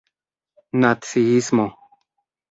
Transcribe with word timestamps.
naciismo 0.79 1.65